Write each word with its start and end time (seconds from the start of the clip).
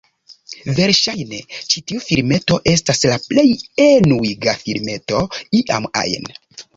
Verŝajne, 0.77 1.41
ĉi 1.73 1.83
tiu 1.91 1.99
filmeto 2.05 2.57
estas 2.71 3.01
la 3.11 3.17
plej 3.25 3.43
enuiga 3.85 4.57
filmeto 4.63 5.21
iam 5.61 5.87
ajn. 6.03 6.27